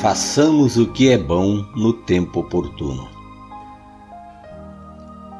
Façamos 0.00 0.76
o 0.76 0.86
que 0.86 1.10
é 1.10 1.18
bom 1.18 1.66
no 1.74 1.92
tempo 1.92 2.38
oportuno. 2.38 3.08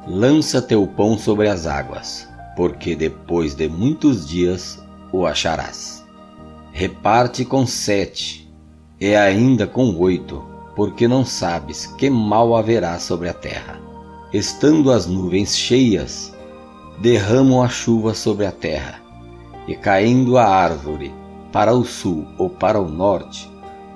Lança 0.05 0.61
teu 0.61 0.85
pão 0.85 1.17
sobre 1.17 1.49
as 1.49 1.65
águas, 1.65 2.29
porque 2.57 2.97
depois 2.97 3.55
de 3.55 3.69
muitos 3.69 4.27
dias 4.27 4.83
o 5.13 5.25
acharás. 5.25 6.05
Reparte 6.73 7.45
com 7.45 7.65
sete, 7.69 8.53
e 9.01 9.15
ainda 9.15 9.65
com 9.65 9.95
oito, 9.97 10.45
porque 10.75 11.07
não 11.07 11.25
sabes 11.25 11.87
que 11.97 12.11
mal 12.11 12.57
haverá 12.57 12.99
sobre 12.99 13.29
a 13.29 13.35
terra. 13.35 13.81
Estando 14.33 14.91
as 14.91 15.07
nuvens 15.07 15.57
cheias, 15.57 16.35
derramam 16.99 17.63
a 17.63 17.69
chuva 17.69 18.13
sobre 18.13 18.45
a 18.45 18.51
terra, 18.51 19.01
e 19.69 19.77
caindo 19.77 20.37
a 20.37 20.45
árvore 20.45 21.15
para 21.53 21.73
o 21.73 21.85
sul 21.85 22.27
ou 22.37 22.51
para 22.51 22.81
o 22.81 22.89
norte, 22.89 23.49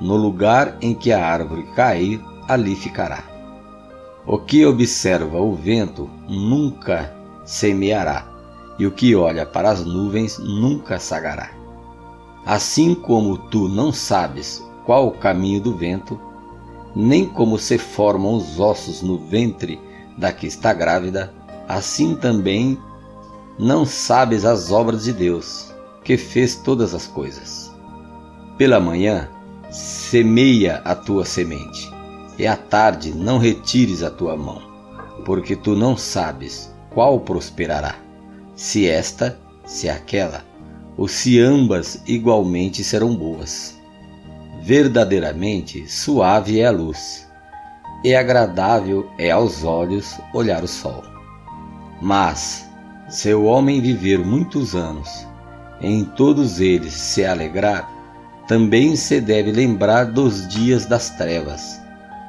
no 0.02 0.16
lugar 0.16 0.76
em 0.80 0.94
que 0.94 1.12
a 1.12 1.24
árvore 1.24 1.62
cair, 1.76 2.20
ali 2.48 2.74
ficará. 2.74 3.22
O 4.26 4.36
que 4.36 4.66
observa 4.66 5.40
o 5.40 5.54
vento 5.54 6.10
nunca 6.28 7.14
semeará, 7.44 8.26
e 8.78 8.86
o 8.86 8.90
que 8.90 9.14
olha 9.14 9.46
para 9.46 9.70
as 9.70 9.84
nuvens 9.84 10.38
nunca 10.38 10.98
sagará. 10.98 11.50
Assim 12.44 12.96
como 12.96 13.38
tu 13.38 13.68
não 13.68 13.92
sabes 13.92 14.62
qual 14.84 15.06
o 15.06 15.12
caminho 15.12 15.60
do 15.60 15.76
vento, 15.76 16.20
nem 16.96 17.24
como 17.26 17.56
se 17.56 17.78
formam 17.78 18.34
os 18.34 18.58
ossos 18.58 19.02
no 19.02 19.18
ventre 19.18 19.80
da 20.18 20.32
que 20.32 20.48
está 20.48 20.72
grávida, 20.72 21.32
assim 21.68 22.16
também 22.16 22.76
não 23.56 23.86
sabes 23.86 24.44
as 24.44 24.72
obras 24.72 25.04
de 25.04 25.12
Deus, 25.12 25.72
que 26.02 26.16
fez 26.16 26.56
todas 26.56 26.92
as 26.92 27.06
coisas. 27.06 27.72
Pela 28.58 28.80
manhã 28.80 29.28
semeia 29.72 30.82
a 30.84 30.94
tua 30.94 31.24
semente, 31.24 31.90
e 32.38 32.46
à 32.46 32.56
tarde 32.56 33.14
não 33.14 33.38
retires 33.38 34.02
a 34.02 34.10
tua 34.10 34.36
mão, 34.36 34.60
porque 35.24 35.56
tu 35.56 35.74
não 35.74 35.96
sabes 35.96 36.70
qual 36.90 37.18
prosperará, 37.20 37.94
se 38.54 38.86
esta, 38.86 39.38
se 39.64 39.88
aquela, 39.88 40.44
ou 40.96 41.08
se 41.08 41.40
ambas 41.40 42.02
igualmente 42.06 42.84
serão 42.84 43.16
boas. 43.16 43.74
Verdadeiramente 44.62 45.90
suave 45.90 46.60
é 46.60 46.66
a 46.66 46.70
luz, 46.70 47.26
e 48.04 48.14
agradável 48.14 49.10
é 49.18 49.30
aos 49.30 49.64
olhos 49.64 50.20
olhar 50.34 50.62
o 50.62 50.68
sol. 50.68 51.02
Mas, 52.00 52.68
se 53.08 53.32
o 53.32 53.44
homem 53.44 53.80
viver 53.80 54.18
muitos 54.18 54.74
anos, 54.74 55.26
em 55.80 56.04
todos 56.04 56.60
eles 56.60 56.92
se 56.92 57.24
alegrar, 57.24 57.91
também 58.52 58.96
se 58.96 59.18
deve 59.18 59.50
lembrar 59.50 60.04
dos 60.04 60.46
dias 60.46 60.84
das 60.84 61.08
trevas, 61.08 61.80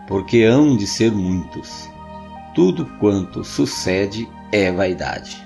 porque 0.07 0.43
hão 0.43 0.77
de 0.77 0.87
ser 0.87 1.11
muitos. 1.11 1.89
Tudo 2.55 2.85
quanto 2.97 3.43
sucede 3.43 4.25
é 4.49 4.71
vaidade. 4.71 5.45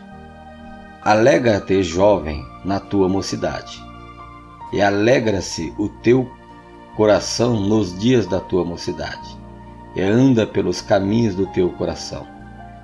Alegra-te, 1.02 1.82
jovem, 1.82 2.46
na 2.64 2.80
tua 2.80 3.10
mocidade, 3.10 3.84
e 4.72 4.80
alegra-se 4.80 5.74
o 5.80 5.90
teu 5.90 6.30
coração 6.96 7.60
nos 7.60 7.98
dias 7.98 8.28
da 8.28 8.40
tua 8.40 8.64
mocidade, 8.64 9.36
e 9.96 10.02
anda 10.04 10.46
pelos 10.46 10.80
caminhos 10.80 11.34
do 11.34 11.48
teu 11.48 11.72
coração, 11.72 12.28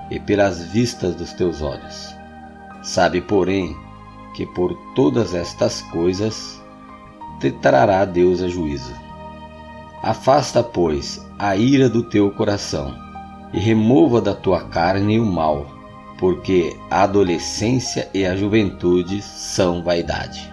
e 0.10 0.20
pelas 0.20 0.66
vistas 0.72 1.14
dos 1.14 1.32
teus 1.34 1.62
olhos. 1.62 2.12
Sabe, 2.82 3.22
porém, 3.22 3.78
que 4.34 4.48
por 4.48 4.74
todas 4.96 5.36
estas 5.36 5.84
coisas 5.84 6.63
te 7.44 7.52
trará 7.52 8.06
Deus 8.06 8.42
a 8.42 8.48
juízo. 8.48 8.94
Afasta, 10.02 10.64
pois, 10.64 11.28
a 11.38 11.58
ira 11.58 11.90
do 11.90 12.02
teu 12.02 12.32
coração, 12.32 12.96
e 13.52 13.60
remova 13.60 14.22
da 14.22 14.34
tua 14.34 14.62
carne 14.62 15.20
o 15.20 15.26
mal, 15.26 15.68
porque 16.18 16.74
a 16.90 17.04
adolescência 17.04 18.10
e 18.14 18.26
a 18.26 18.34
juventude 18.34 19.22
são 19.22 19.84
vaidade. 19.84 20.53